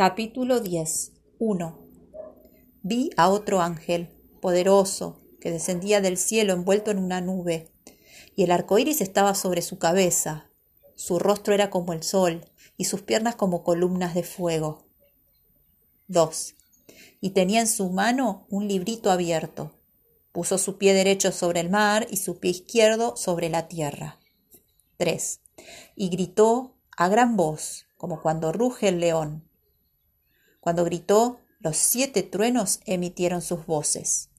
[0.00, 1.12] Capítulo 10.
[1.40, 1.78] 1.
[2.80, 4.08] Vi a otro ángel,
[4.40, 7.70] poderoso, que descendía del cielo envuelto en una nube,
[8.34, 10.48] y el arco iris estaba sobre su cabeza.
[10.96, 12.46] Su rostro era como el sol,
[12.78, 14.86] y sus piernas como columnas de fuego.
[16.08, 16.54] 2.
[17.20, 19.78] Y tenía en su mano un librito abierto.
[20.32, 24.18] Puso su pie derecho sobre el mar y su pie izquierdo sobre la tierra.
[24.96, 25.42] 3.
[25.94, 29.49] Y gritó a gran voz, como cuando ruge el león
[30.60, 34.30] cuando gritó, los siete truenos emitieron sus voces.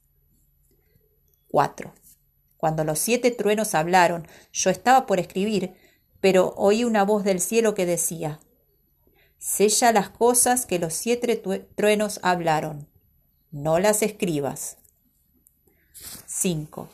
[1.48, 1.92] 4.
[2.56, 5.74] Cuando los siete truenos hablaron, yo estaba por escribir,
[6.20, 8.40] pero oí una voz del cielo que decía,
[9.38, 11.42] Sella las cosas que los siete
[11.74, 12.88] truenos hablaron,
[13.50, 14.78] no las escribas.
[16.26, 16.88] 5.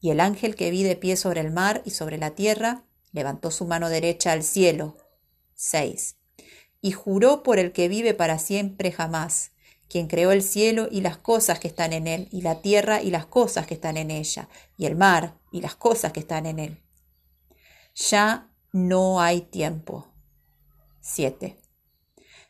[0.00, 3.50] Y el ángel que vi de pie sobre el mar y sobre la tierra levantó
[3.50, 4.98] su mano derecha al cielo.
[5.54, 6.17] 6
[6.80, 9.52] y juró por el que vive para siempre jamás,
[9.88, 13.10] quien creó el cielo y las cosas que están en él, y la tierra y
[13.10, 16.58] las cosas que están en ella, y el mar y las cosas que están en
[16.58, 16.82] él.
[17.94, 20.12] Ya no hay tiempo.
[21.00, 21.58] 7.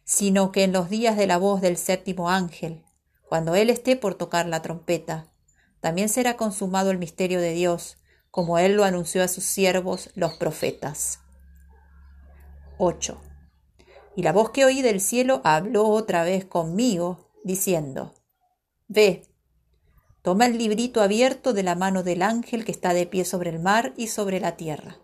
[0.05, 2.85] Sino que en los días de la voz del séptimo ángel,
[3.29, 5.31] cuando él esté por tocar la trompeta,
[5.81, 7.99] también será consumado el misterio de Dios,
[8.31, 11.21] como él lo anunció a sus siervos los profetas.
[12.79, 13.21] 8.
[14.19, 18.17] Y la voz que oí del cielo habló otra vez conmigo, diciendo,
[18.89, 19.23] Ve,
[20.23, 23.61] toma el librito abierto de la mano del ángel que está de pie sobre el
[23.61, 24.97] mar y sobre la tierra.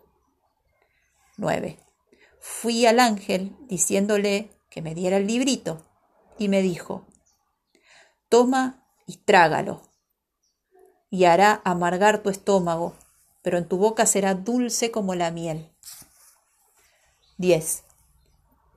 [1.37, 1.79] 9.
[2.41, 5.85] Fui al ángel diciéndole que me diera el librito,
[6.37, 7.07] y me dijo,
[8.27, 9.81] Toma y trágalo,
[11.09, 12.97] y hará amargar tu estómago,
[13.41, 15.71] pero en tu boca será dulce como la miel.
[17.37, 17.85] 10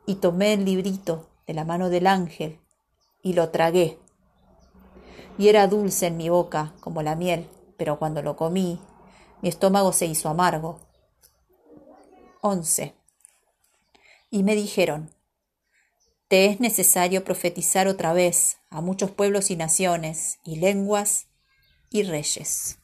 [0.09, 2.59] y tomé el librito de la mano del ángel
[3.23, 3.99] y lo tragué.
[5.37, 8.81] Y era dulce en mi boca como la miel, pero cuando lo comí,
[9.43, 10.81] mi estómago se hizo amargo.
[12.41, 12.95] 11.
[14.31, 15.11] Y me dijeron,
[16.29, 21.27] te es necesario profetizar otra vez a muchos pueblos y naciones, y lenguas
[21.91, 22.79] y reyes.